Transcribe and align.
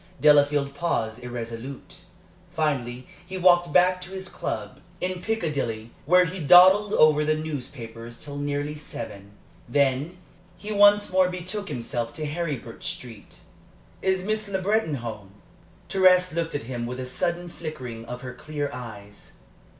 Delafield 0.19 0.73
paused 0.73 1.23
irresolute. 1.23 1.97
Finally 2.49 3.05
he 3.23 3.37
walked 3.37 3.71
back 3.71 4.01
to 4.01 4.09
his 4.13 4.29
club 4.29 4.79
in 4.99 5.21
Piccadilly, 5.21 5.91
where 6.07 6.25
he 6.25 6.39
dawdled 6.39 6.91
over 6.95 7.23
the 7.23 7.35
newspapers 7.35 8.17
till 8.17 8.37
nearly 8.37 8.73
seven. 8.73 9.29
Then 9.69 10.17
he 10.57 10.71
once 10.73 11.11
more 11.11 11.29
betook 11.29 11.69
himself 11.69 12.15
to 12.15 12.25
Heribert 12.25 12.83
Street. 12.83 13.41
"Is 14.01 14.23
Miss 14.23 14.47
Le 14.47 14.59
Breton 14.59 14.95
at 14.95 15.01
home?" 15.01 15.33
Thérèse 15.87 16.33
looked 16.33 16.55
at 16.55 16.63
him 16.63 16.87
with 16.87 16.99
a 16.99 17.05
sudden 17.05 17.47
flickering 17.47 18.03
of 18.05 18.21
her 18.21 18.33
clear 18.33 18.71
eyes. 18.73 19.33